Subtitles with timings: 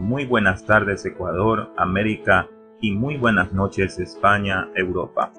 [0.00, 2.46] Muy buenas tardes Ecuador, América
[2.80, 5.32] y muy buenas noches España, Europa.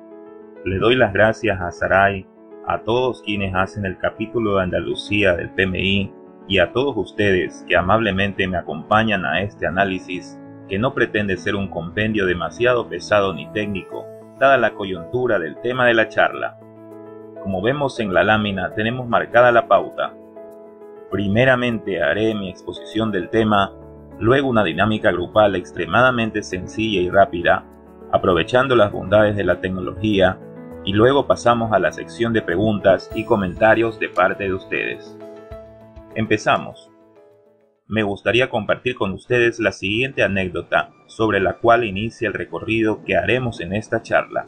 [0.66, 2.28] Le doy las gracias a Saray,
[2.68, 6.14] a todos quienes hacen el capítulo de Andalucía del PMI
[6.50, 10.38] y a todos ustedes que amablemente me acompañan a este análisis
[10.68, 14.06] que no pretende ser un compendio demasiado pesado ni técnico,
[14.42, 16.60] dada la coyuntura del tema de la charla.
[17.44, 20.14] Como vemos en la lámina tenemos marcada la pauta.
[21.10, 23.79] Primeramente haré mi exposición del tema
[24.20, 27.66] luego una dinámica grupal extremadamente sencilla y rápida,
[28.12, 30.38] aprovechando las bondades de la tecnología,
[30.86, 35.18] y luego pasamos a la sección de preguntas y comentarios de parte de ustedes.
[36.16, 36.90] Empezamos.
[37.88, 43.18] Me gustaría compartir con ustedes la siguiente anécdota sobre la cual inicia el recorrido que
[43.18, 44.48] haremos en esta charla.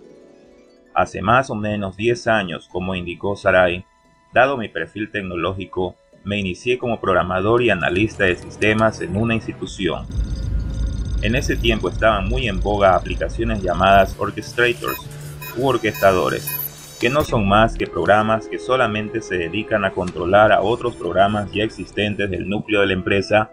[0.94, 3.86] Hace más o menos 10 años, como indicó Sarai,
[4.34, 10.06] dado mi perfil tecnológico, me inicié como programador y analista de sistemas en una institución.
[11.22, 15.00] En ese tiempo estaban muy en boga aplicaciones llamadas orchestrators
[15.58, 16.48] u orquestadores,
[17.00, 21.52] que no son más que programas que solamente se dedican a controlar a otros programas
[21.52, 23.52] ya existentes del núcleo de la empresa,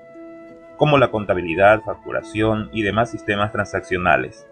[0.77, 4.47] como la contabilidad, facturación y demás sistemas transaccionales.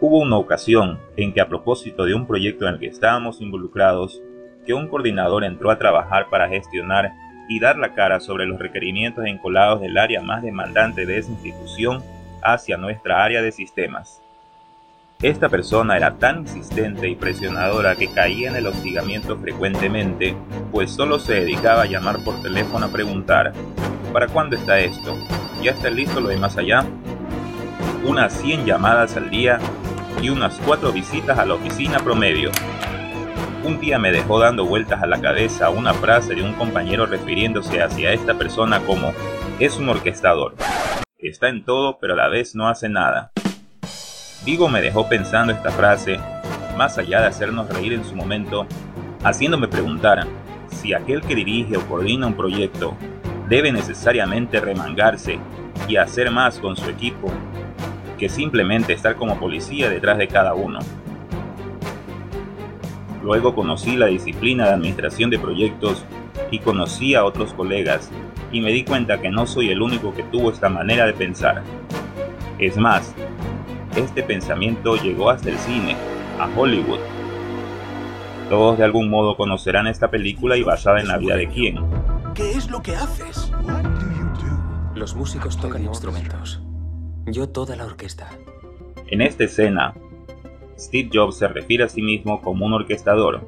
[0.00, 4.22] Hubo una ocasión en que a propósito de un proyecto en el que estábamos involucrados,
[4.74, 7.12] un coordinador entró a trabajar para gestionar
[7.48, 12.02] y dar la cara sobre los requerimientos encolados del área más demandante de esa institución
[12.42, 14.22] hacia nuestra área de sistemas.
[15.20, 20.36] Esta persona era tan insistente y presionadora que caía en el hostigamiento frecuentemente,
[20.70, 23.52] pues solo se dedicaba a llamar por teléfono a preguntar,
[24.12, 25.16] ¿para cuándo está esto?
[25.60, 26.84] ¿Ya está listo lo de más allá?
[28.06, 29.58] Unas 100 llamadas al día
[30.22, 32.52] y unas 4 visitas a la oficina promedio,
[33.64, 37.82] un día me dejó dando vueltas a la cabeza una frase de un compañero refiriéndose
[37.82, 39.12] hacia esta persona como
[39.58, 40.54] es un orquestador.
[41.18, 43.32] Está en todo pero a la vez no hace nada.
[44.44, 46.18] Digo me dejó pensando esta frase,
[46.76, 48.66] más allá de hacernos reír en su momento,
[49.24, 50.26] haciéndome preguntar
[50.70, 52.96] si aquel que dirige o coordina un proyecto
[53.48, 55.38] debe necesariamente remangarse
[55.88, 57.32] y hacer más con su equipo
[58.18, 60.80] que simplemente estar como policía detrás de cada uno.
[63.28, 66.02] Luego conocí la disciplina de administración de proyectos
[66.50, 68.08] y conocí a otros colegas
[68.50, 71.62] y me di cuenta que no soy el único que tuvo esta manera de pensar.
[72.58, 73.14] Es más,
[73.94, 75.94] este pensamiento llegó hasta el cine,
[76.40, 77.00] a Hollywood.
[78.48, 81.84] Todos de algún modo conocerán esta película y basada en la vida de quién.
[82.34, 83.52] ¿Qué es lo que haces?
[84.94, 86.62] Los músicos tocan instrumentos.
[87.26, 88.30] Yo toda la orquesta.
[89.06, 89.92] En esta escena,
[90.78, 93.40] Steve Jobs se refiere a sí mismo como un orquestador,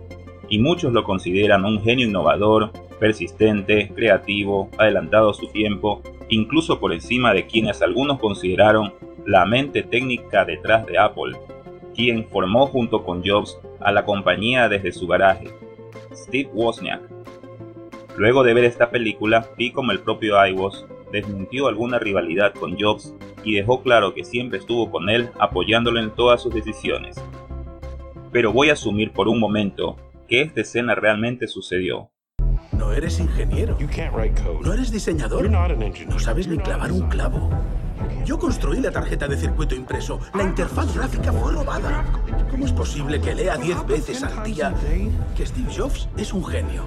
[0.49, 6.93] y muchos lo consideran un genio innovador, persistente, creativo, adelantado a su tiempo, incluso por
[6.93, 8.93] encima de quienes algunos consideraron
[9.27, 11.37] la mente técnica detrás de Apple,
[11.95, 15.49] quien formó junto con Jobs a la compañía desde su garaje,
[16.13, 17.01] Steve Wozniak.
[18.17, 23.15] Luego de ver esta película, vi como el propio iWoz desmintió alguna rivalidad con Jobs
[23.45, 27.23] y dejó claro que siempre estuvo con él apoyándolo en todas sus decisiones.
[28.33, 29.97] Pero voy a asumir por un momento
[30.29, 32.11] que esta escena realmente sucedió.
[32.73, 33.77] No eres ingeniero.
[34.63, 35.51] No eres diseñador.
[35.51, 37.51] No sabes ni clavar un clavo.
[38.25, 40.21] Yo construí la tarjeta de circuito impreso.
[40.35, 42.05] La interfaz gráfica fue robada.
[42.51, 44.75] ¿Cómo es posible que lea 10 veces al día
[45.37, 46.85] que Steve Jobs es un genio?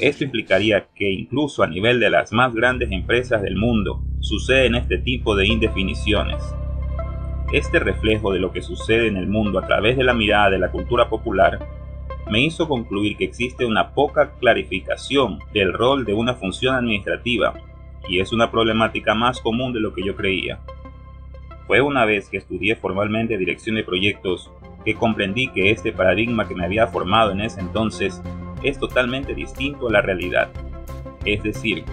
[0.00, 4.96] Esto implicaría que incluso a nivel de las más grandes empresas del mundo suceden este
[4.96, 6.42] tipo de indefiniciones.
[7.52, 10.58] Este reflejo de lo que sucede en el mundo a través de la mirada de
[10.58, 11.58] la cultura popular
[12.30, 17.52] me hizo concluir que existe una poca clarificación del rol de una función administrativa
[18.08, 20.58] y es una problemática más común de lo que yo creía.
[21.66, 24.50] Fue una vez que estudié formalmente dirección de proyectos
[24.86, 28.22] que comprendí que este paradigma que me había formado en ese entonces
[28.62, 30.48] es totalmente distinto a la realidad.
[31.26, 31.84] Es decir,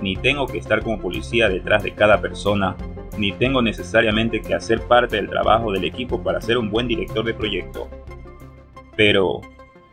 [0.00, 2.76] ni tengo que estar como policía detrás de cada persona,
[3.18, 7.24] ni tengo necesariamente que hacer parte del trabajo del equipo para ser un buen director
[7.24, 7.88] de proyecto.
[8.96, 9.40] Pero,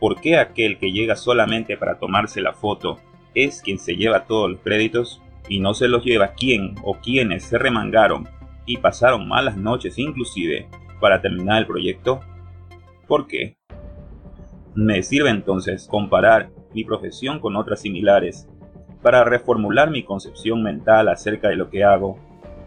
[0.00, 2.98] ¿por qué aquel que llega solamente para tomarse la foto
[3.34, 5.20] es quien se lleva todos los créditos?
[5.48, 8.28] y no se los lleva quien o quienes se remangaron
[8.66, 10.68] y pasaron malas noches inclusive
[11.00, 12.20] para terminar el proyecto?
[13.06, 13.56] ¿Por qué?
[14.74, 18.48] Me sirve entonces comparar mi profesión con otras similares
[19.04, 22.18] para reformular mi concepción mental acerca de lo que hago,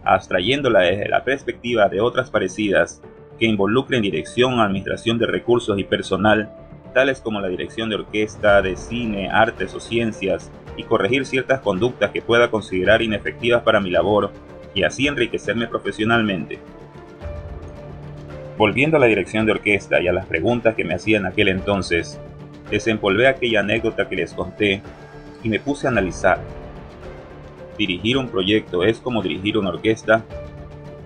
[0.03, 3.01] abstrayéndola desde la perspectiva de otras parecidas
[3.39, 6.51] que involucren dirección, administración de recursos y personal,
[6.93, 12.11] tales como la dirección de orquesta, de cine, artes o ciencias, y corregir ciertas conductas
[12.11, 14.29] que pueda considerar inefectivas para mi labor
[14.75, 16.59] y así enriquecerme profesionalmente.
[18.59, 22.19] Volviendo a la dirección de orquesta y a las preguntas que me hacían aquel entonces,
[22.69, 24.83] desempolvé aquella anécdota que les conté
[25.43, 26.39] y me puse a analizar.
[27.77, 30.23] ¿Dirigir un proyecto es como dirigir una orquesta?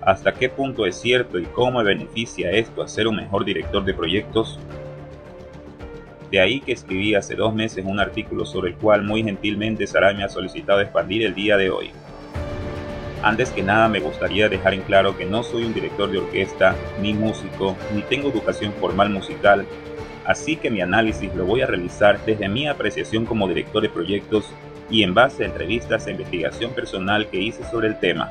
[0.00, 3.84] ¿Hasta qué punto es cierto y cómo me beneficia esto a ser un mejor director
[3.84, 4.58] de proyectos?
[6.30, 10.14] De ahí que escribí hace dos meses un artículo sobre el cual muy gentilmente Sara
[10.14, 11.90] me ha solicitado expandir el día de hoy.
[13.22, 16.74] Antes que nada me gustaría dejar en claro que no soy un director de orquesta,
[17.00, 19.66] ni músico, ni tengo educación formal musical,
[20.24, 24.44] así que mi análisis lo voy a realizar desde mi apreciación como director de proyectos
[24.90, 28.30] y en base a entrevistas e investigación personal que hice sobre el tema.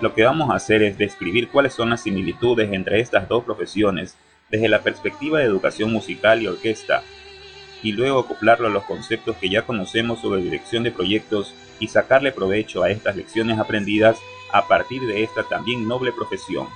[0.00, 4.16] Lo que vamos a hacer es describir cuáles son las similitudes entre estas dos profesiones
[4.50, 7.02] desde la perspectiva de educación musical y orquesta,
[7.82, 12.32] y luego acoplarlo a los conceptos que ya conocemos sobre dirección de proyectos y sacarle
[12.32, 14.18] provecho a estas lecciones aprendidas
[14.52, 16.68] a partir de esta también noble profesión.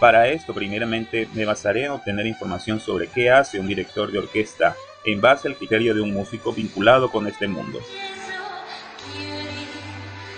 [0.00, 4.76] Para esto, primeramente, me basaré en obtener información sobre qué hace un director de orquesta
[5.04, 7.80] en base al criterio de un músico vinculado con este mundo.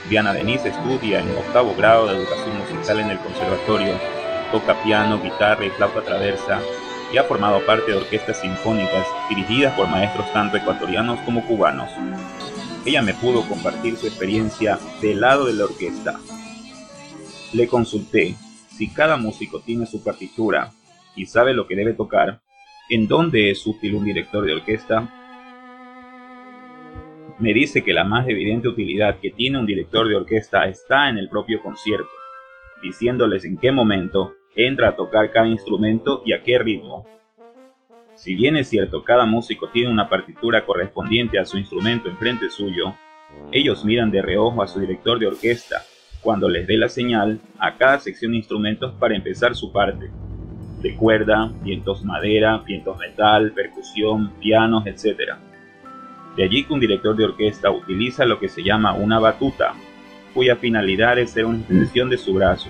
[0.08, 3.94] Diana Denise estudia en octavo grado de educación musical en el conservatorio
[4.50, 6.60] toca piano, guitarra y flauta traversa
[7.12, 11.90] y ha formado parte de orquestas sinfónicas dirigidas por maestros tanto ecuatorianos como cubanos.
[12.84, 16.18] Ella me pudo compartir su experiencia del lado de la orquesta.
[17.52, 18.36] Le consulté
[18.78, 20.70] si cada músico tiene su partitura
[21.16, 22.42] y sabe lo que debe tocar,
[22.88, 25.12] en dónde es útil un director de orquesta.
[27.40, 31.18] Me dice que la más evidente utilidad que tiene un director de orquesta está en
[31.18, 32.08] el propio concierto,
[32.80, 37.04] diciéndoles en qué momento entra a tocar cada instrumento y a qué ritmo.
[38.14, 42.94] Si bien es cierto, cada músico tiene una partitura correspondiente a su instrumento enfrente suyo,
[43.50, 45.82] ellos miran de reojo a su director de orquesta
[46.20, 50.10] cuando les dé la señal a cada sección de instrumentos para empezar su parte.
[50.82, 55.34] De cuerda, vientos madera, vientos metal, percusión, pianos, etc.
[56.36, 59.74] De allí que un director de orquesta utiliza lo que se llama una batuta,
[60.34, 62.68] cuya finalidad es ser una extensión de su brazo,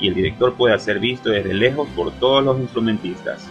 [0.00, 3.50] y el director puede ser visto desde lejos por todos los instrumentistas.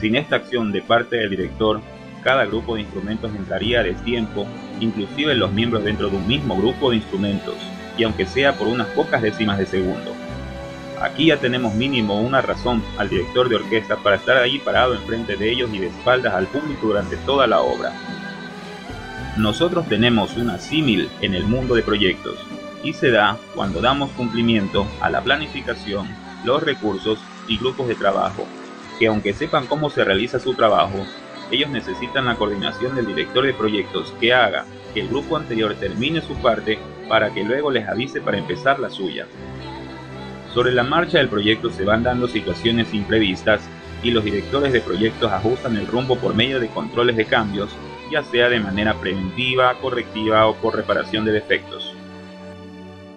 [0.00, 1.80] Sin esta acción de parte del director,
[2.24, 4.46] cada grupo de instrumentos entraría a destiempo,
[4.80, 7.54] inclusive los miembros dentro de un mismo grupo de instrumentos,
[7.96, 10.12] y aunque sea por unas pocas décimas de segundo.
[11.00, 15.36] Aquí ya tenemos mínimo una razón al director de orquesta para estar ahí parado enfrente
[15.36, 17.92] de ellos y de espaldas al público durante toda la obra.
[19.36, 22.38] Nosotros tenemos una símil en el mundo de proyectos,
[22.82, 26.08] y se da cuando damos cumplimiento a la planificación,
[26.44, 27.18] los recursos
[27.48, 28.46] y grupos de trabajo,
[28.98, 31.04] que aunque sepan cómo se realiza su trabajo,
[31.50, 36.20] ellos necesitan la coordinación del director de proyectos que haga que el grupo anterior termine
[36.20, 39.26] su parte para que luego les avise para empezar la suya.
[40.52, 43.60] Sobre la marcha del proyecto se van dando situaciones imprevistas
[44.02, 47.70] y los directores de proyectos ajustan el rumbo por medio de controles de cambios,
[48.10, 51.92] ya sea de manera preventiva, correctiva o por reparación de defectos.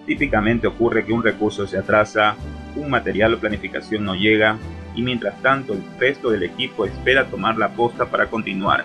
[0.06, 2.34] Típicamente ocurre que un recurso se atrasa,
[2.74, 4.56] un material o planificación no llega
[4.98, 8.84] y mientras tanto el resto del equipo espera tomar la posta para continuar.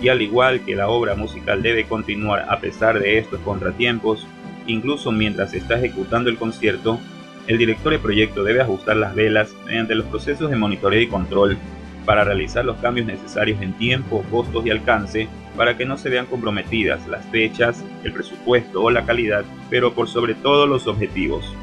[0.00, 4.26] Y al igual que la obra musical debe continuar a pesar de estos contratiempos,
[4.66, 6.98] incluso mientras se está ejecutando el concierto,
[7.46, 11.58] el director de proyecto debe ajustar las velas mediante los procesos de monitoreo y control
[12.06, 16.24] para realizar los cambios necesarios en tiempo, costos y alcance para que no se vean
[16.24, 21.54] comprometidas las fechas, el presupuesto o la calidad, pero por sobre todo los objetivos.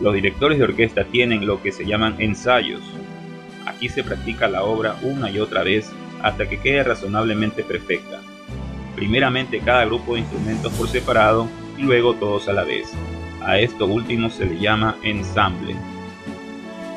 [0.00, 2.82] Los directores de orquesta tienen lo que se llaman ensayos.
[3.66, 5.90] Aquí se practica la obra una y otra vez
[6.22, 8.20] hasta que quede razonablemente perfecta.
[8.94, 12.92] Primeramente cada grupo de instrumentos por separado y luego todos a la vez.
[13.44, 15.74] A esto último se le llama ensamble.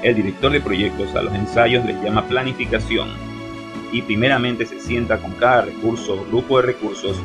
[0.03, 3.09] El director de proyectos a los ensayos les llama planificación
[3.91, 7.17] y primeramente se sienta con cada recurso o grupo de recursos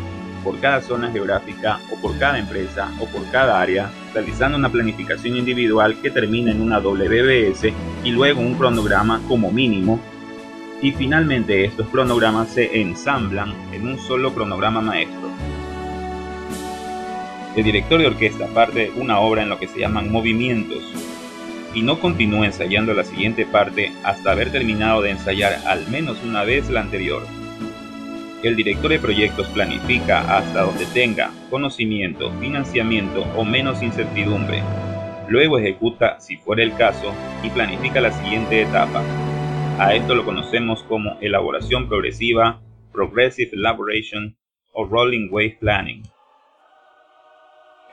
[0.46, 5.36] por cada zona geográfica o por cada empresa o por cada área, realizando una planificación
[5.36, 7.72] individual que termina en una WBS
[8.04, 9.98] y luego un cronograma como mínimo.
[10.80, 15.28] Y finalmente estos cronogramas se ensamblan en un solo cronograma maestro.
[17.56, 20.84] El director de orquesta parte una obra en lo que se llaman movimientos,
[21.74, 26.44] y no continúa ensayando la siguiente parte hasta haber terminado de ensayar al menos una
[26.44, 27.26] vez la anterior.
[28.46, 34.62] El director de proyectos planifica hasta donde tenga conocimiento, financiamiento o menos incertidumbre.
[35.28, 37.12] Luego ejecuta, si fuera el caso,
[37.42, 39.02] y planifica la siguiente etapa.
[39.80, 42.60] A esto lo conocemos como elaboración progresiva,
[42.92, 44.36] progressive elaboration
[44.72, 46.04] o rolling wave planning.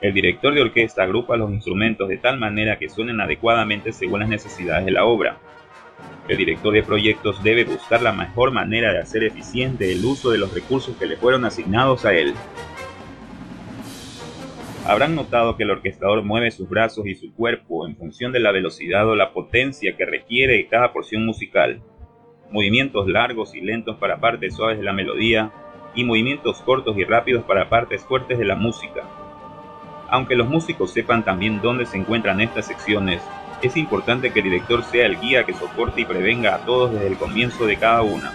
[0.00, 4.28] El director de orquesta agrupa los instrumentos de tal manera que suenen adecuadamente según las
[4.28, 5.36] necesidades de la obra.
[6.26, 10.38] El director de proyectos debe buscar la mejor manera de hacer eficiente el uso de
[10.38, 12.32] los recursos que le fueron asignados a él.
[14.86, 18.52] Habrán notado que el orquestador mueve sus brazos y su cuerpo en función de la
[18.52, 21.82] velocidad o la potencia que requiere cada porción musical.
[22.50, 25.52] Movimientos largos y lentos para partes suaves de la melodía
[25.94, 29.02] y movimientos cortos y rápidos para partes fuertes de la música.
[30.08, 33.22] Aunque los músicos sepan también dónde se encuentran estas secciones,
[33.62, 37.06] es importante que el director sea el guía que soporte y prevenga a todos desde
[37.06, 38.32] el comienzo de cada una.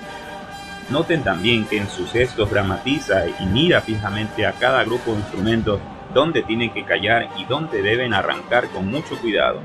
[0.90, 5.80] Noten también que en sus gestos dramatiza y mira fijamente a cada grupo de instrumentos
[6.14, 9.62] dónde tienen que callar y dónde deben arrancar con mucho cuidado.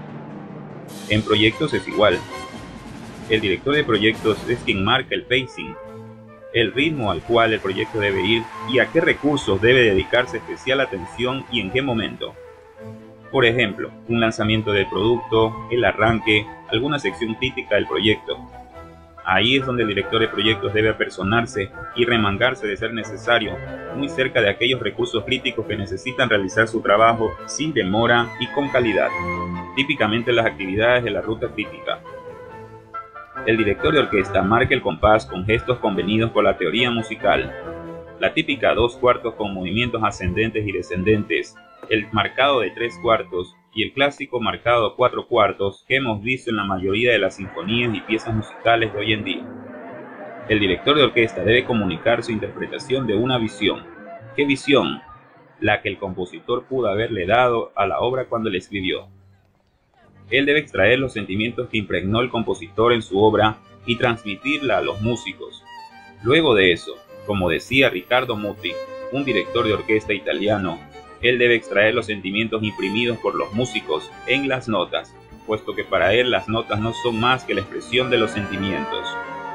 [1.08, 2.18] En proyectos es igual.
[3.30, 5.74] El director de proyectos es quien marca el pacing,
[6.52, 10.80] el ritmo al cual el proyecto debe ir y a qué recursos debe dedicarse especial
[10.80, 12.34] atención y en qué momento.
[13.34, 18.38] Por ejemplo, un lanzamiento del producto, el arranque, alguna sección crítica del proyecto.
[19.24, 23.56] Ahí es donde el director de proyectos debe apersonarse y remangarse de ser necesario,
[23.96, 28.68] muy cerca de aquellos recursos críticos que necesitan realizar su trabajo sin demora y con
[28.68, 29.08] calidad,
[29.74, 31.98] típicamente las actividades de la ruta crítica,
[33.46, 37.52] el director de orquesta marca el compás con gestos convenidos por la teoría musical.
[38.20, 41.56] La típica dos cuartos con movimientos ascendentes y descendentes,
[41.90, 46.56] el marcado de tres cuartos y el clásico marcado cuatro cuartos que hemos visto en
[46.56, 49.44] la mayoría de las sinfonías y piezas musicales de hoy en día.
[50.48, 53.84] El director de orquesta debe comunicar su interpretación de una visión.
[54.36, 55.00] ¿Qué visión?
[55.60, 59.08] La que el compositor pudo haberle dado a la obra cuando la escribió.
[60.30, 64.82] Él debe extraer los sentimientos que impregnó el compositor en su obra y transmitirla a
[64.82, 65.64] los músicos.
[66.22, 66.94] Luego de eso,
[67.26, 68.72] como decía Riccardo Muti,
[69.12, 70.78] un director de orquesta italiano,
[71.28, 75.14] él debe extraer los sentimientos imprimidos por los músicos en las notas,
[75.46, 79.06] puesto que para él las notas no son más que la expresión de los sentimientos,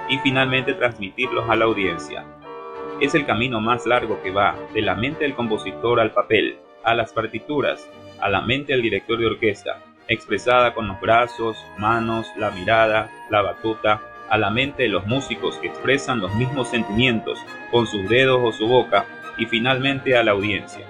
[0.09, 2.25] y finalmente transmitirlos a la audiencia.
[2.99, 6.93] Es el camino más largo que va de la mente del compositor al papel, a
[6.95, 7.87] las partituras,
[8.19, 13.41] a la mente del director de orquesta, expresada con los brazos, manos, la mirada, la
[13.41, 17.39] batuta, a la mente de los músicos que expresan los mismos sentimientos
[17.71, 19.05] con sus dedos o su boca
[19.37, 20.85] y finalmente a la audiencia.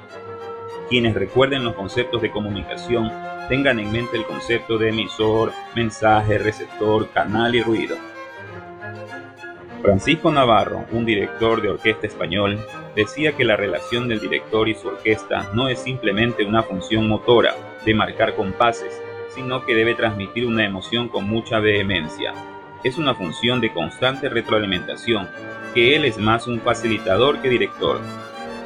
[0.90, 3.12] Quienes recuerden los conceptos de comunicación
[3.48, 7.96] tengan en mente el concepto de emisor, mensaje, receptor, canal y ruido.
[9.84, 12.60] Francisco Navarro, un director de orquesta español,
[12.96, 17.56] decía que la relación del director y su orquesta no es simplemente una función motora
[17.86, 22.34] de marcar compases, sino que debe transmitir una emoción con mucha vehemencia.
[22.84, 25.30] Es una función de constante retroalimentación,
[25.76, 28.02] que él es más un facilitador que director.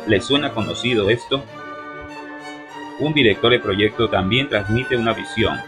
[0.07, 1.43] ¿Le suena conocido esto?
[2.99, 5.59] Un director de proyecto también transmite una visión.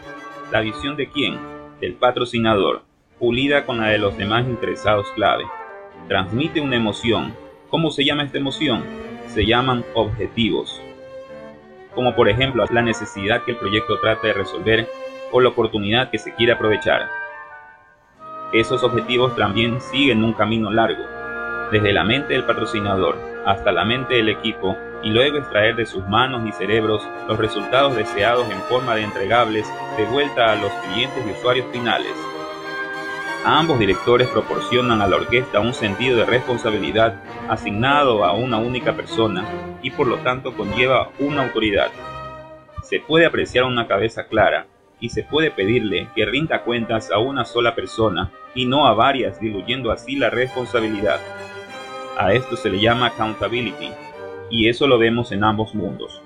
[0.51, 1.37] ¿La visión de quién?
[1.81, 2.83] Del patrocinador,
[3.19, 5.43] pulida con la de los demás interesados clave.
[6.07, 7.33] Transmite una emoción.
[7.69, 8.83] ¿Cómo se llama esta emoción?
[9.27, 10.81] Se llaman objetivos
[11.95, 14.87] como por ejemplo la necesidad que el proyecto trata de resolver
[15.31, 17.09] o la oportunidad que se quiere aprovechar.
[18.53, 21.03] Esos objetivos también siguen un camino largo,
[21.71, 26.05] desde la mente del patrocinador hasta la mente del equipo y luego extraer de sus
[26.07, 31.23] manos y cerebros los resultados deseados en forma de entregables de vuelta a los clientes
[31.25, 32.11] y usuarios finales.
[33.45, 39.45] ambos directores proporcionan a la orquesta un sentido de responsabilidad asignado a una única persona
[39.83, 41.91] y por lo tanto conlleva una autoridad.
[42.81, 44.65] Se puede apreciar una cabeza clara
[44.99, 49.39] y se puede pedirle que rinda cuentas a una sola persona y no a varias,
[49.39, 51.19] diluyendo así la responsabilidad.
[52.17, 53.91] A esto se le llama accountability
[54.49, 56.21] y eso lo vemos en ambos mundos.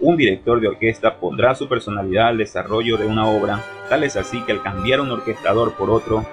[0.00, 4.42] Un director de orquesta pondrá su personalidad al desarrollo de una obra, tal es así
[4.42, 6.26] que al cambiar un orquestador por otro,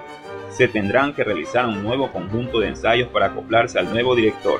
[0.49, 4.59] se tendrán que realizar un nuevo conjunto de ensayos para acoplarse al nuevo director.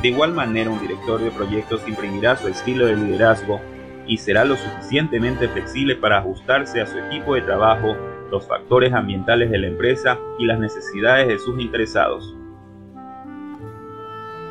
[0.00, 3.60] De igual manera, un director de proyectos imprimirá su estilo de liderazgo
[4.06, 7.96] y será lo suficientemente flexible para ajustarse a su equipo de trabajo,
[8.30, 12.36] los factores ambientales de la empresa y las necesidades de sus interesados.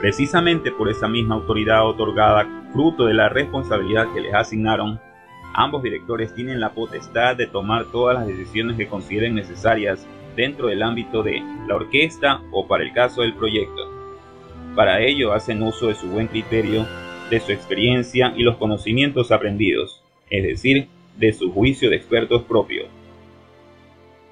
[0.04, 5.00] Precisamente por esa misma autoridad otorgada, fruto de la responsabilidad que les asignaron,
[5.54, 10.06] ambos directores tienen la potestad de tomar todas las decisiones que consideren necesarias
[10.36, 13.90] dentro del ámbito de la orquesta o para el caso del proyecto.
[14.76, 16.86] Para ello hacen uso de su buen criterio,
[17.30, 22.88] de su experiencia y los conocimientos aprendidos, es decir, de su juicio de expertos propios.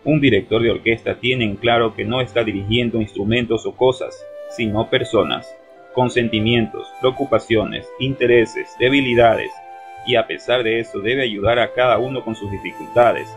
[0.03, 4.89] Un director de orquesta tiene en claro que no está dirigiendo instrumentos o cosas, sino
[4.89, 5.55] personas,
[5.93, 9.51] con sentimientos, preocupaciones, intereses, debilidades,
[10.05, 13.29] y a pesar de eso debe ayudar a cada uno con sus dificultades.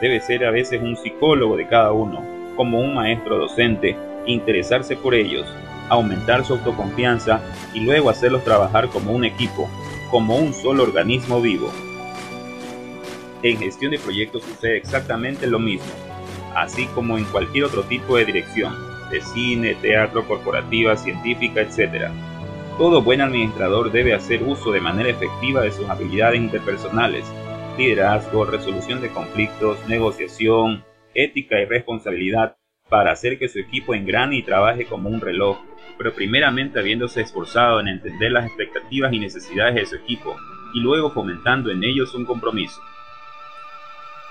[0.00, 2.22] Debe ser a veces un psicólogo de cada uno,
[2.56, 5.46] como un maestro docente, interesarse por ellos,
[5.88, 7.40] aumentar su autoconfianza
[7.72, 9.68] y luego hacerlos trabajar como un equipo,
[10.10, 11.70] como un solo organismo vivo.
[13.42, 15.90] En gestión de proyectos sucede exactamente lo mismo,
[16.54, 22.10] así como en cualquier otro tipo de dirección, de cine, teatro, corporativa, científica, etc.
[22.78, 27.24] Todo buen administrador debe hacer uso de manera efectiva de sus habilidades interpersonales,
[27.78, 32.56] liderazgo, resolución de conflictos, negociación, ética y responsabilidad
[32.88, 35.58] para hacer que su equipo engrane y trabaje como un reloj,
[35.96, 40.36] pero primeramente habiéndose esforzado en entender las expectativas y necesidades de su equipo
[40.74, 42.80] y luego fomentando en ellos un compromiso.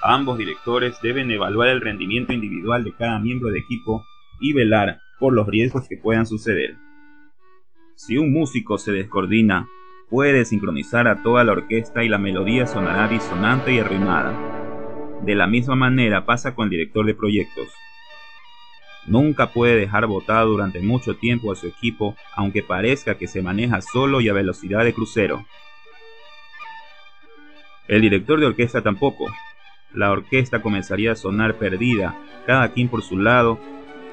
[0.04, 4.06] Ambos directores deben evaluar el rendimiento individual de cada miembro de equipo
[4.42, 6.76] y velar por los riesgos que puedan suceder.
[7.96, 9.68] Si un músico se descoordina,
[10.10, 14.34] puede sincronizar a toda la orquesta y la melodía sonará disonante y arruinada.
[15.24, 17.70] De la misma manera pasa con el director de proyectos.
[19.06, 23.82] Nunca puede dejar botado durante mucho tiempo a su equipo, aunque parezca que se maneja
[23.82, 25.46] solo y a velocidad de crucero.
[27.88, 29.28] El director de orquesta tampoco,
[29.94, 33.60] la orquesta comenzaría a sonar perdida, cada quien por su lado,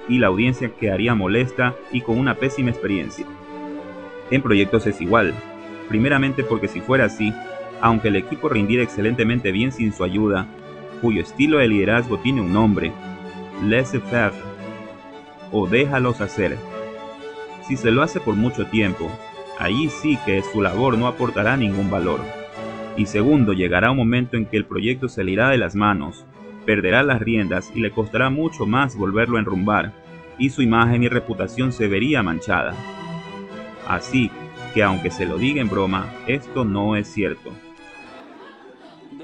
[0.09, 3.27] y la audiencia quedaría molesta y con una pésima experiencia.
[4.31, 5.35] En proyectos es igual,
[5.89, 7.33] primeramente porque si fuera así,
[7.81, 10.47] aunque el equipo rindiera excelentemente bien sin su ayuda,
[11.01, 12.93] cuyo estilo de liderazgo tiene un nombre,
[13.63, 14.33] laissez-faire,
[15.53, 16.57] o déjalos hacer.
[17.67, 19.11] Si se lo hace por mucho tiempo,
[19.59, 22.21] allí sí que su labor no aportará ningún valor.
[22.97, 26.27] Y segundo, llegará un momento en que el proyecto se de las manos,
[26.69, 29.95] perderá las riendas y le costará mucho más volverlo a enrumbar,
[30.37, 32.75] y su imagen y reputación se vería manchada.
[33.87, 34.31] Así
[34.75, 37.55] que aunque se lo diga en broma, esto no es cierto.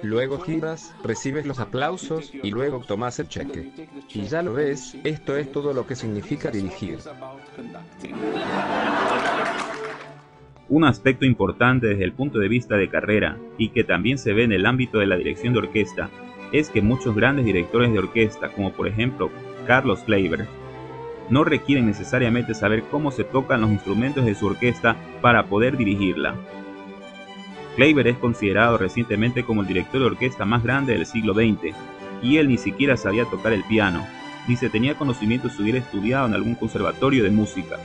[0.02, 3.88] Luego giras, recibes los aplausos y luego tomas el cheque.
[4.14, 6.96] Y ya lo ves, esto es todo lo que significa dirigir.
[10.70, 14.44] Un aspecto importante desde el punto de vista de carrera y que también se ve
[14.44, 16.09] en el ámbito de la dirección de orquesta
[16.54, 19.28] es que muchos grandes directores de orquesta, como por ejemplo
[19.66, 20.46] Carlos Kleiber,
[21.28, 26.36] no requieren necesariamente saber cómo se tocan los instrumentos de su orquesta para poder dirigirla.
[27.74, 31.74] Kleiber es considerado recientemente como el director de orquesta más grande del siglo XX,
[32.22, 34.06] y él ni siquiera sabía tocar el piano,
[34.46, 37.80] ni se tenía conocimiento si hubiera estudiado en algún conservatorio de música,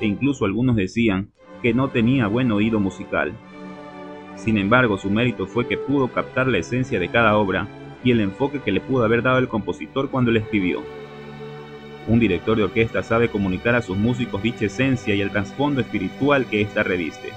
[0.00, 3.34] e incluso algunos decían que no tenía buen oído musical.
[4.36, 7.68] Sin embargo, su mérito fue que pudo captar la esencia de cada obra
[8.06, 10.80] y el enfoque que le pudo haber dado el compositor cuando la escribió.
[12.06, 16.46] Un director de orquesta sabe comunicar a sus músicos dicha esencia y el trasfondo espiritual
[16.46, 17.32] que ésta reviste.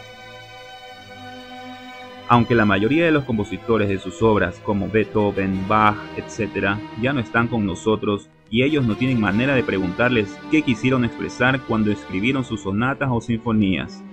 [2.27, 7.19] Aunque la mayoría de los compositores de sus obras, como Beethoven, Bach, etc., ya no
[7.19, 12.45] están con nosotros y ellos no tienen manera de preguntarles qué quisieron expresar cuando escribieron
[12.45, 14.03] sus sonatas o sinfonías.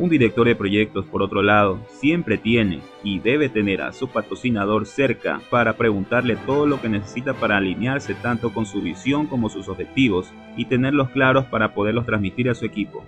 [0.00, 4.86] Un director de proyectos, por otro lado, siempre tiene y debe tener a su patrocinador
[4.86, 9.68] cerca para preguntarle todo lo que necesita para alinearse tanto con su visión como sus
[9.68, 13.04] objetivos y tenerlos claros para poderlos transmitir a su equipo.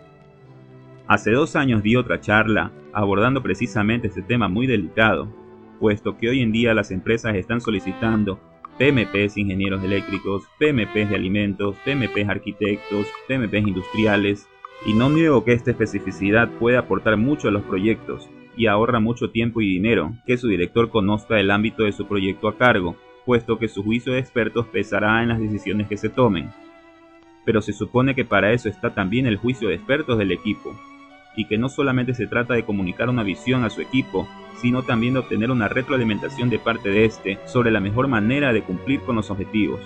[1.07, 5.35] Hace dos años di otra charla abordando precisamente este tema muy delicado,
[5.81, 8.39] puesto que hoy en día las empresas están solicitando
[8.77, 14.47] PMPs ingenieros eléctricos, PMPs de alimentos, PMPs arquitectos, PMPs industriales,
[14.85, 19.31] y no niego que esta especificidad puede aportar mucho a los proyectos y ahorra mucho
[19.31, 23.59] tiempo y dinero que su director conozca el ámbito de su proyecto a cargo, puesto
[23.59, 26.51] que su juicio de expertos pesará en las decisiones que se tomen.
[27.45, 30.77] Pero se supone que para eso está también el juicio de expertos del equipo,
[31.37, 34.29] y que no solamente se trata de comunicar una visión a su equipo,
[34.61, 38.63] sino también de obtener una retroalimentación de parte de este sobre la mejor manera de
[38.63, 39.81] cumplir con los objetivos.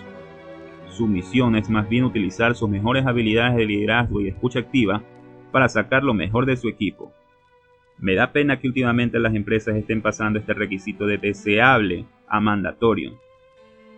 [0.97, 5.03] Su misión es más bien utilizar sus mejores habilidades de liderazgo y escucha activa
[5.53, 7.13] para sacar lo mejor de su equipo.
[7.99, 13.21] Me da pena que últimamente las empresas estén pasando este requisito de deseable a mandatorio.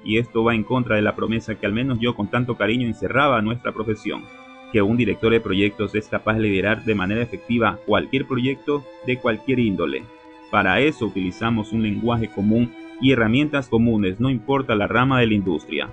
[0.02, 2.88] Y esto va en contra de la promesa que al menos yo con tanto cariño
[2.88, 4.24] encerraba nuestra profesión,
[4.72, 9.18] que un director de proyectos es capaz de liderar de manera efectiva cualquier proyecto de
[9.18, 10.02] cualquier índole.
[10.50, 15.34] Para eso utilizamos un lenguaje común y herramientas comunes, no importa la rama de la
[15.34, 15.90] industria.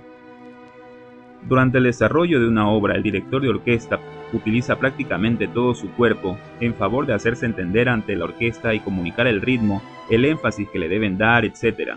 [1.48, 4.00] Durante el desarrollo de una obra, el director de orquesta
[4.32, 9.28] utiliza prácticamente todo su cuerpo en favor de hacerse entender ante la orquesta y comunicar
[9.28, 9.80] el ritmo,
[10.10, 11.92] el énfasis que le deben dar, etc.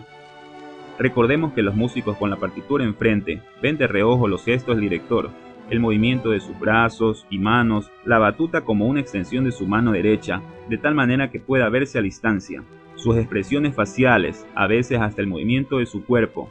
[1.00, 5.32] Recordemos que los músicos con la partitura enfrente ven de reojo los gestos del director,
[5.72, 9.94] el movimiento de sus brazos y manos, la batuta como una extensión de su mano
[9.94, 12.64] derecha, de tal manera que pueda verse a distancia,
[12.96, 16.50] sus expresiones faciales, a veces hasta el movimiento de su cuerpo.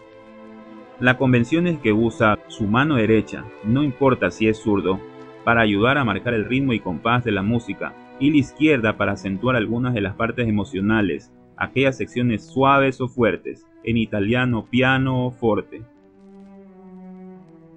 [1.00, 5.00] La convención es que usa su mano derecha, no importa si es zurdo,
[5.44, 9.12] para ayudar a marcar el ritmo y compás de la música, y la izquierda para
[9.12, 15.30] acentuar algunas de las partes emocionales, aquellas secciones suaves o fuertes, en italiano piano o
[15.30, 15.82] forte.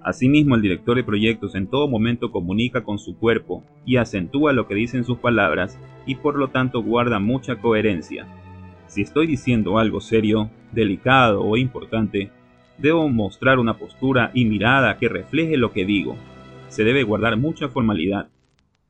[0.02, 4.66] Asimismo, el director de proyectos en todo momento comunica con su cuerpo y acentúa lo
[4.66, 8.26] que dicen sus palabras y por lo tanto guarda mucha coherencia.
[8.88, 12.32] Si estoy diciendo algo serio, delicado o importante,
[12.82, 16.16] debo mostrar una postura y mirada que refleje lo que digo.
[16.68, 18.28] Se debe guardar mucha formalidad.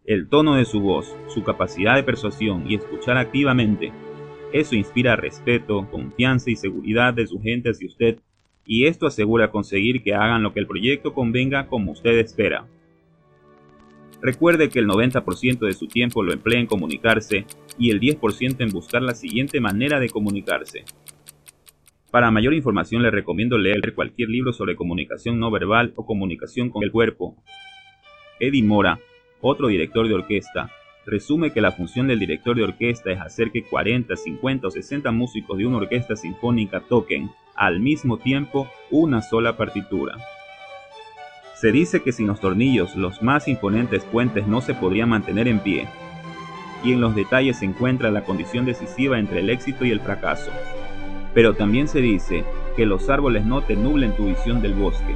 [0.06, 3.92] El tono de su voz, su capacidad de persuasión y escuchar activamente,
[4.52, 8.18] eso inspira respeto, confianza y seguridad de su gente hacia usted
[8.66, 12.66] y esto asegura conseguir que hagan lo que el proyecto convenga como usted espera.
[14.22, 17.44] Recuerde que el 90% de su tiempo lo emplea en comunicarse
[17.78, 20.84] y el 10% en buscar la siguiente manera de comunicarse.
[22.12, 26.84] Para mayor información le recomiendo leer cualquier libro sobre comunicación no verbal o comunicación con
[26.84, 27.42] el cuerpo.
[28.38, 29.00] Eddie Mora,
[29.40, 30.70] otro director de orquesta,
[31.06, 35.10] resume que la función del director de orquesta es hacer que 40, 50 o 60
[35.10, 40.18] músicos de una orquesta sinfónica toquen al mismo tiempo una sola partitura.
[41.54, 45.60] Se dice que sin los tornillos los más imponentes puentes no se podrían mantener en
[45.60, 45.88] pie,
[46.84, 50.50] y en los detalles se encuentra la condición decisiva entre el éxito y el fracaso.
[51.34, 52.44] Pero también se dice
[52.76, 55.14] que los árboles no te nublen tu visión del bosque.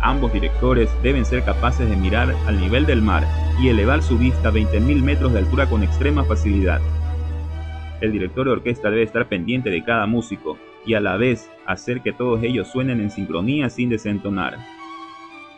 [0.00, 3.24] Ambos directores deben ser capaces de mirar al nivel del mar
[3.60, 6.80] y elevar su vista a 20.000 metros de altura con extrema facilidad.
[8.00, 12.02] El director de orquesta debe estar pendiente de cada músico y a la vez hacer
[12.02, 14.58] que todos ellos suenen en sincronía sin desentonar.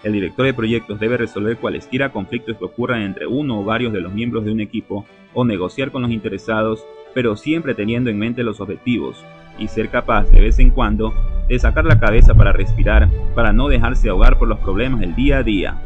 [0.05, 4.01] El director de proyectos debe resolver cualesquiera conflictos que ocurran entre uno o varios de
[4.01, 8.45] los miembros de un equipo o negociar con los interesados, pero siempre teniendo en mente
[8.45, 9.25] los objetivos
[9.59, 11.15] y ser capaz de vez en cuando
[11.49, 15.39] de sacar la cabeza para respirar, para no dejarse ahogar por los problemas del día
[15.39, 15.83] a día.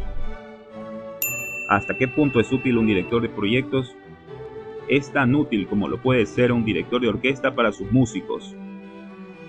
[1.68, 3.94] ¿Hasta qué punto es útil un director de proyectos?
[4.88, 8.56] Es tan útil como lo puede ser un director de orquesta para sus músicos.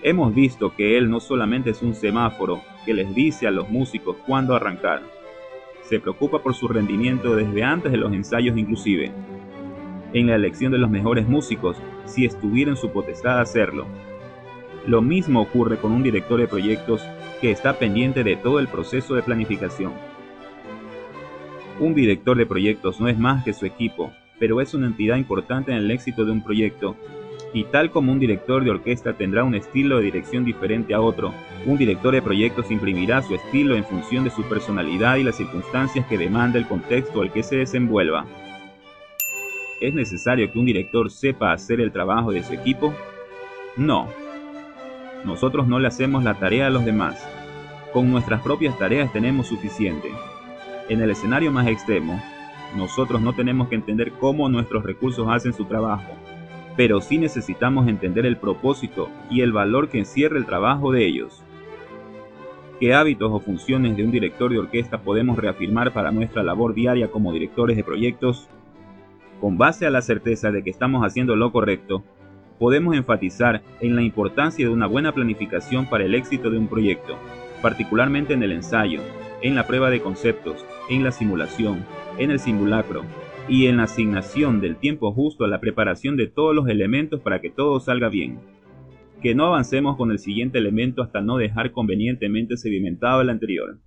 [0.04, 4.18] Hemos visto que él no solamente es un semáforo que les dice a los músicos
[4.26, 5.02] cuándo arrancar,
[5.92, 9.12] se preocupa por su rendimiento desde antes de los ensayos inclusive,
[10.14, 13.86] en la elección de los mejores músicos si estuviera en su potestad hacerlo.
[14.88, 17.02] Lo mismo ocurre con un director de proyectos
[17.40, 19.94] que está pendiente de todo el proceso de planificación.
[21.80, 25.72] Un director de proyectos no es más que su equipo, pero es una entidad importante
[25.72, 26.96] en el éxito de un proyecto
[27.54, 31.34] y tal como un director de orquesta tendrá un estilo de dirección diferente a otro,
[31.66, 36.06] un director de proyectos imprimirá su estilo en función de su personalidad y las circunstancias
[36.08, 38.26] que demanda el contexto al que se desenvuelva.
[39.82, 42.94] ¿Es necesario que un director sepa hacer el trabajo de su equipo?
[43.76, 44.08] No.
[45.26, 47.28] Nosotros no le hacemos la tarea a los demás.
[47.94, 50.10] Con nuestras propias tareas tenemos suficiente.
[50.90, 52.22] En el escenario más extremo,
[52.76, 56.14] nosotros no tenemos que entender cómo nuestros recursos hacen su trabajo,
[56.76, 61.44] pero sí necesitamos entender el propósito y el valor que encierra el trabajo de ellos.
[62.80, 67.12] ¿Qué hábitos o funciones de un director de orquesta podemos reafirmar para nuestra labor diaria
[67.12, 68.50] como directores de proyectos?
[69.40, 72.04] Con base a la certeza de que estamos haciendo lo correcto,
[72.62, 77.18] podemos enfatizar en la importancia de una buena planificación para el éxito de un proyecto,
[77.60, 79.02] particularmente en el ensayo,
[79.42, 81.84] en la prueba de conceptos, en la simulación,
[82.20, 83.02] en el simulacro,
[83.50, 87.42] y en la asignación del tiempo justo a la preparación de todos los elementos para
[87.42, 88.38] que todo salga bien.
[89.24, 93.80] Que no avancemos con el siguiente elemento hasta no dejar convenientemente sedimentado el anterior.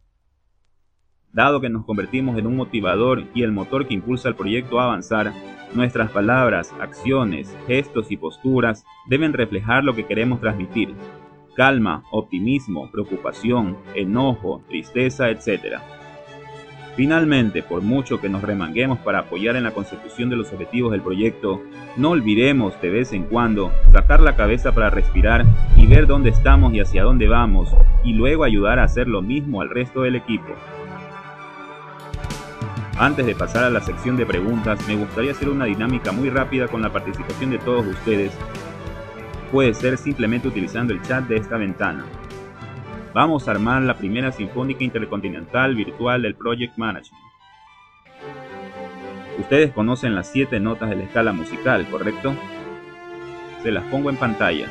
[1.35, 4.85] Dado que nos convertimos en un motivador y el motor que impulsa al proyecto a
[4.85, 5.33] avanzar,
[5.75, 10.95] nuestras palabras, acciones, gestos y posturas deben reflejar lo que queremos transmitir.
[11.57, 15.81] Calma, optimismo, preocupación, enojo, tristeza, etc.
[16.95, 21.03] Finalmente, por mucho que nos remanguemos para apoyar en la consecución de los objetivos del
[21.03, 21.61] proyecto,
[21.97, 25.45] no olvidemos de vez en cuando sacar la cabeza para respirar
[25.77, 29.61] y ver dónde estamos y hacia dónde vamos, y luego ayudar a hacer lo mismo
[29.61, 30.55] al resto del equipo.
[32.97, 36.69] Antes de pasar a la sección de preguntas, me gustaría hacer una dinámica muy rápida
[36.69, 38.33] con la participación de todos ustedes.
[39.51, 42.05] Puede ser simplemente utilizando el chat de esta ventana.
[43.13, 47.25] Vamos a armar la primera Sinfónica Intercontinental Virtual del Project Management.
[49.41, 52.35] Ustedes conocen las siete notas de la escala musical, ¿correcto?
[53.65, 54.69] Se las pongo en pantalla.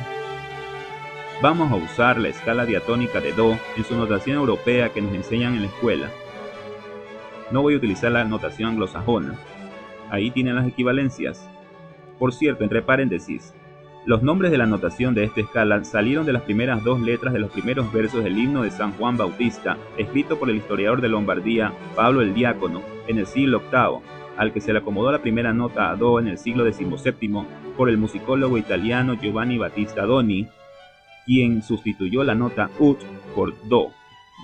[1.42, 5.54] vamos a usar la escala diatónica de Do en su notación europea que nos enseñan
[5.56, 6.10] en la escuela.
[7.54, 9.38] No voy a utilizar la notación anglosajona.
[10.10, 11.48] Ahí tienen las equivalencias.
[12.18, 13.54] Por cierto, entre paréntesis,
[14.06, 17.38] los nombres de la notación de esta escala salieron de las primeras dos letras de
[17.38, 21.72] los primeros versos del himno de San Juan Bautista, escrito por el historiador de Lombardía,
[21.94, 24.00] Pablo el Diácono, en el siglo VIII,
[24.36, 27.44] al que se le acomodó la primera nota a Do en el siglo XVII
[27.76, 30.48] por el musicólogo italiano Giovanni Battista Doni,
[31.24, 32.98] quien sustituyó la nota ut
[33.32, 33.92] por do,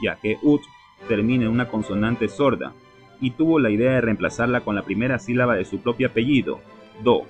[0.00, 0.60] ya que ut
[1.08, 2.72] termina en una consonante sorda,
[3.20, 6.60] y tuvo la idea de reemplazarla con la primera sílaba de su propio apellido,
[7.02, 7.22] do,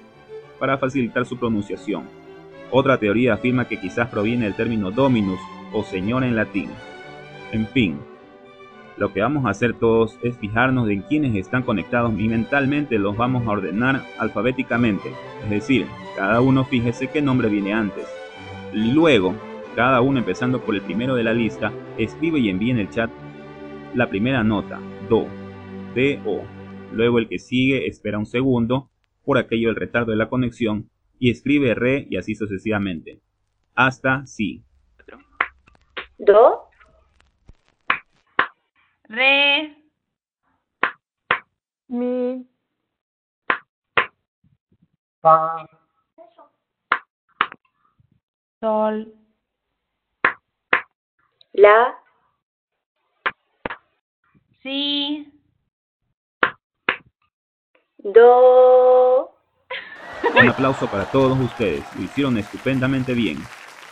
[0.58, 2.04] para facilitar su pronunciación.
[2.70, 5.40] Otra teoría afirma que quizás proviene del término dominus
[5.72, 6.70] o señor en latín.
[7.52, 7.98] En fin,
[8.96, 13.16] lo que vamos a hacer todos es fijarnos en quiénes están conectados y mentalmente los
[13.16, 15.10] vamos a ordenar alfabéticamente,
[15.42, 18.06] es decir, cada uno fíjese qué nombre viene antes.
[18.74, 19.34] Luego,
[19.74, 23.10] cada uno empezando por el primero de la lista, escribe y envíe en el chat
[23.94, 25.26] la primera nota, do,
[25.94, 26.42] do.
[26.92, 28.90] Luego el que sigue espera un segundo,
[29.24, 33.20] por aquello del retardo de la conexión, y escribe re y así sucesivamente.
[33.74, 34.64] Hasta si.
[36.18, 36.68] Do.
[39.04, 39.76] Re.
[41.88, 42.46] Mi.
[45.20, 45.66] Fa.
[48.60, 49.14] Sol.
[51.52, 51.94] La.
[54.62, 55.39] Si.
[58.02, 59.30] Do.
[60.40, 63.38] Un aplauso para todos ustedes, lo hicieron estupendamente bien.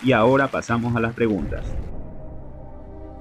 [0.02, 1.64] Y ahora pasamos a las preguntas.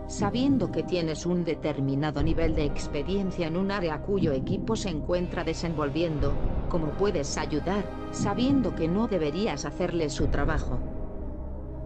[0.07, 5.43] Sabiendo que tienes un determinado nivel de experiencia en un área cuyo equipo se encuentra
[5.43, 6.33] desenvolviendo,
[6.69, 10.79] ¿cómo puedes ayudar, sabiendo que no deberías hacerle su trabajo?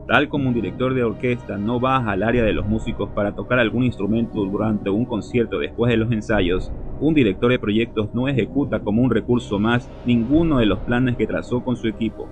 [0.08, 3.60] Tal como un director de orquesta no baja al área de los músicos para tocar
[3.60, 8.80] algún instrumento durante un concierto después de los ensayos, un director de proyectos no ejecuta
[8.80, 12.28] como un recurso más ninguno de los planes que trazó con su equipo.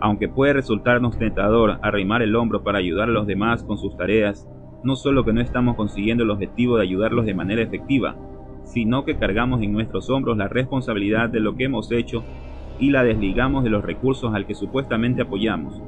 [0.00, 4.48] Aunque puede resultarnos tentador arrimar el hombro para ayudar a los demás con sus tareas,
[4.82, 8.16] no solo que no estamos consiguiendo el objetivo de ayudarlos de manera efectiva,
[8.64, 12.24] sino que cargamos en nuestros hombros la responsabilidad de lo que hemos hecho
[12.78, 15.82] y la desligamos de los recursos al que supuestamente apoyamos.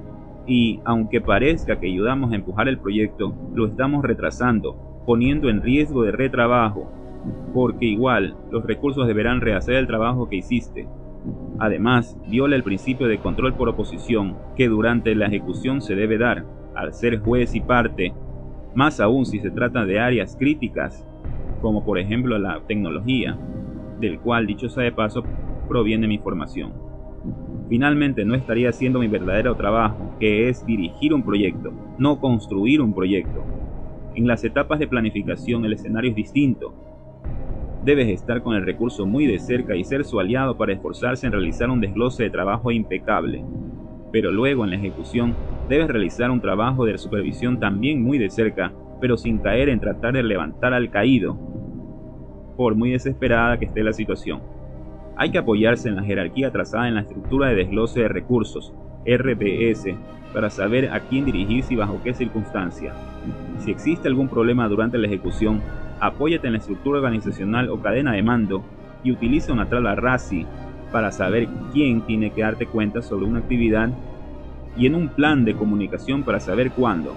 [0.46, 6.02] Y aunque parezca que ayudamos a empujar el proyecto, lo estamos retrasando, poniendo en riesgo
[6.02, 6.90] de retrabajo,
[7.54, 10.88] porque igual los recursos deberán rehacer el trabajo que hiciste.
[11.58, 16.44] Además, viola el principio de control por oposición que durante la ejecución se debe dar,
[16.74, 18.12] al ser juez y parte,
[18.74, 21.06] más aún si se trata de áreas críticas,
[21.60, 23.38] como por ejemplo la tecnología,
[24.00, 25.22] del cual dicho sea de paso
[25.68, 26.72] proviene mi formación.
[27.72, 32.94] Finalmente no estaría haciendo mi verdadero trabajo, que es dirigir un proyecto, no construir un
[32.94, 33.46] proyecto.
[34.14, 36.74] En las etapas de planificación el escenario es distinto,
[37.80, 41.32] Debes estar con el recurso muy de cerca y ser su aliado para esforzarse en
[41.32, 43.42] realizar un desglose de trabajo impecable.
[44.12, 48.74] Pero luego en la ejecución debes realizar un trabajo de supervisión también muy de cerca,
[49.00, 51.38] pero sin caer en tratar de levantar al caído,
[52.54, 54.61] por muy desesperada que esté la situación.
[55.16, 58.72] Hay que apoyarse en la jerarquía trazada en la estructura de desglose de recursos,
[59.04, 59.94] RBS,
[60.32, 62.94] para saber a quién dirigirse y bajo qué circunstancia.
[63.58, 65.60] Si existe algún problema durante la ejecución,
[66.00, 68.64] apóyate en la estructura organizacional o cadena de mando
[69.04, 70.46] y utiliza una tabla RASI
[70.90, 73.90] para saber quién tiene que darte cuenta sobre una actividad
[74.76, 77.14] y en un plan de comunicación para saber cuándo.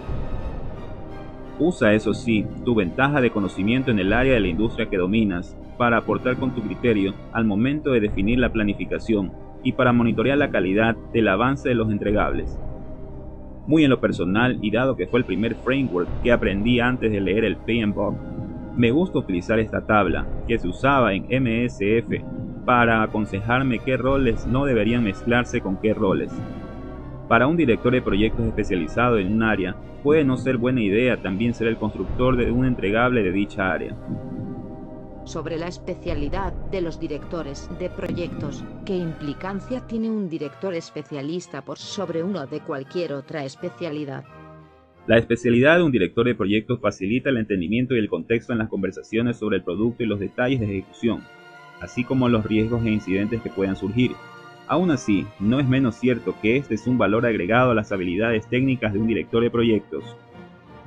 [1.58, 5.56] Usa eso sí, tu ventaja de conocimiento en el área de la industria que dominas
[5.78, 9.32] para aportar con tu criterio al momento de definir la planificación
[9.64, 12.60] y para monitorear la calidad del avance de los entregables.
[13.68, 17.20] Muy en lo personal y dado que fue el primer framework que aprendí antes de
[17.20, 18.16] leer el PMBOK,
[18.78, 22.24] me gusta utilizar esta tabla, que se usaba en MSF,
[22.66, 26.32] para aconsejarme qué roles no deberían mezclarse con qué roles.
[27.28, 31.54] Para un director de proyectos especializado en un área, puede no ser buena idea también
[31.54, 33.96] ser el constructor de un entregable de dicha área.
[35.26, 41.80] Sobre la especialidad de los directores de proyectos, ¿qué implicancia tiene un director especialista por
[41.80, 44.24] sobre uno de cualquier otra especialidad?
[45.08, 48.70] La especialidad de un director de proyectos facilita el entendimiento y el contexto en las
[48.70, 51.24] conversaciones sobre el producto y los detalles de ejecución,
[51.82, 54.12] así como los riesgos e incidentes que puedan surgir.
[54.68, 58.48] Aún así, no es menos cierto que este es un valor agregado a las habilidades
[58.48, 60.04] técnicas de un director de proyectos.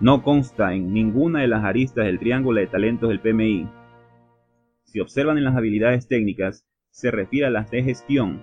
[0.01, 3.69] No consta en ninguna de las aristas del triángulo de talentos del PMI.
[4.91, 8.43] Si observan en las habilidades técnicas, se refiere a las de gestión,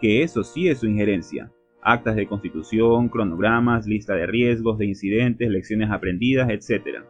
[0.00, 5.48] que eso sí es su injerencia, actas de constitución, cronogramas, lista de riesgos, de incidentes,
[5.48, 7.04] lecciones aprendidas, etc.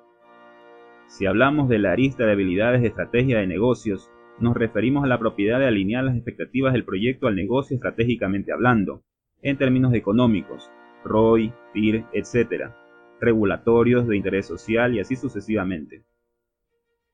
[1.06, 5.18] Si hablamos de la arista de habilidades de estrategia de negocios, nos referimos a la
[5.18, 9.02] propiedad de alinear las expectativas del proyecto al negocio estratégicamente hablando,
[9.40, 10.70] en términos económicos,
[11.04, 12.70] ROI, TIR, etc.,
[13.18, 16.04] regulatorios, de interés social y así sucesivamente.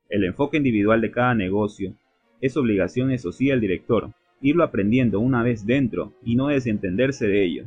[0.09, 1.93] El enfoque individual de cada negocio
[2.41, 7.45] es obligación, eso sí, del director, irlo aprendiendo una vez dentro y no desentenderse de
[7.45, 7.65] ello.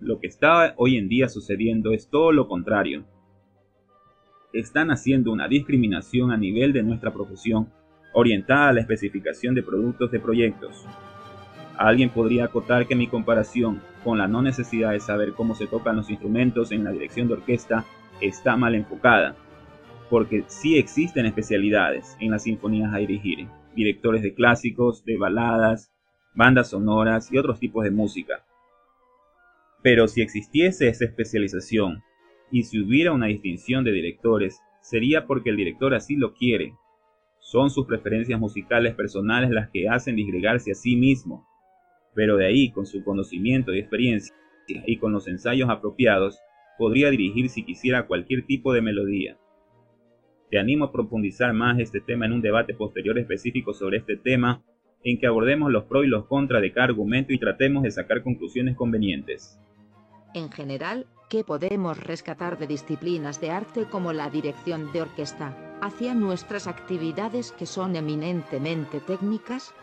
[0.00, 3.04] Lo que está hoy en día sucediendo es todo lo contrario.
[4.54, 7.68] Están haciendo una discriminación a nivel de nuestra profesión
[8.14, 10.86] orientada a la especificación de productos de proyectos.
[11.76, 15.96] Alguien podría acotar que mi comparación con la no necesidad de saber cómo se tocan
[15.96, 17.84] los instrumentos en la dirección de orquesta
[18.20, 19.36] está mal enfocada,
[20.10, 25.92] porque sí existen especialidades en las sinfonías a dirigir, directores de clásicos, de baladas,
[26.34, 28.44] bandas sonoras y otros tipos de música.
[29.82, 32.02] Pero si existiese esa especialización
[32.50, 36.74] y si hubiera una distinción de directores, sería porque el director así lo quiere.
[37.40, 41.46] Son sus preferencias musicales personales las que hacen disgregarse a sí mismo.
[42.14, 44.34] Pero de ahí, con su conocimiento y experiencia,
[44.66, 46.38] y con los ensayos apropiados,
[46.78, 49.38] podría dirigir si quisiera cualquier tipo de melodía.
[50.50, 54.62] Te animo a profundizar más este tema en un debate posterior específico sobre este tema,
[55.04, 58.22] en que abordemos los pros y los contras de cada argumento y tratemos de sacar
[58.22, 59.60] conclusiones convenientes.
[60.34, 66.14] En general, ¿qué podemos rescatar de disciplinas de arte como la dirección de orquesta, hacia
[66.14, 69.74] nuestras actividades que son eminentemente técnicas?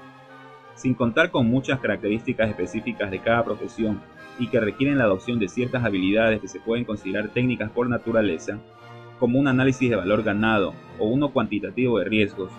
[0.74, 4.02] Sin contar con muchas características específicas de cada profesión
[4.40, 8.60] y que requieren la adopción de ciertas habilidades que se pueden considerar técnicas por naturaleza,
[9.20, 12.52] como un análisis de valor ganado o uno cuantitativo de riesgos,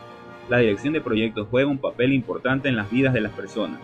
[0.48, 3.80] la dirección de proyectos juega un papel importante en las vidas de las personas.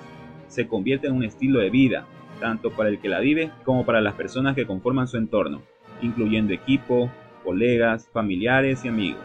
[0.47, 2.07] Se convierte en un estilo de vida,
[2.41, 5.63] tanto para el que la vive como para las personas que conforman su entorno,
[6.03, 7.11] incluyendo equipo,
[7.43, 9.25] colegas, familiares y amigos.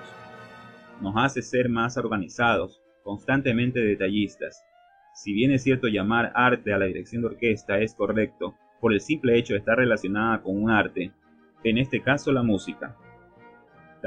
[1.01, 4.63] Nos hace ser más organizados, constantemente detallistas.
[5.13, 9.01] Si bien es cierto llamar arte a la dirección de orquesta es correcto, por el
[9.01, 11.12] simple hecho de estar relacionada con un arte,
[11.63, 12.95] en este caso la música,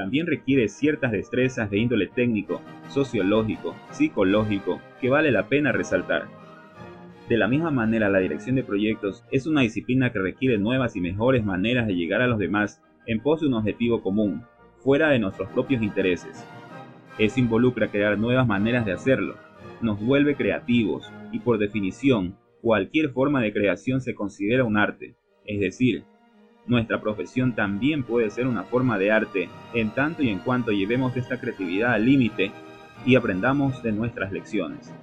[0.01, 2.59] también requiere ciertas destrezas de índole técnico,
[2.89, 6.25] sociológico, psicológico, que vale la pena resaltar.
[7.29, 11.01] De la misma manera, la dirección de proyectos es una disciplina que requiere nuevas y
[11.01, 14.41] mejores maneras de llegar a los demás en pos de un objetivo común,
[14.79, 16.43] fuera de nuestros propios intereses.
[17.19, 19.35] Eso involucra crear nuevas maneras de hacerlo,
[19.83, 25.13] nos vuelve creativos y por definición, cualquier forma de creación se considera un arte,
[25.45, 26.05] es decir,
[26.67, 31.15] nuestra profesión también puede ser una forma de arte, en tanto y en cuanto llevemos
[31.17, 32.51] esta creatividad al límite
[33.05, 34.93] y aprendamos de nuestras lecciones.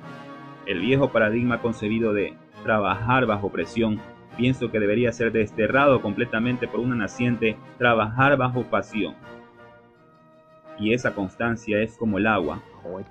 [0.66, 4.00] El viejo paradigma concebido de trabajar bajo presión
[4.36, 9.14] pienso que debería ser desterrado completamente por una naciente trabajar bajo pasión.
[10.78, 12.62] Y esa constancia es como el agua,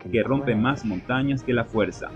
[0.10, 2.10] que rompe más montañas que la fuerza.